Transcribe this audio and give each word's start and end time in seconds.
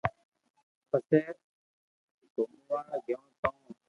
پسي 0.89 1.19
گومئوا 2.33 2.79
گيو 3.05 3.19
تو 3.41 3.49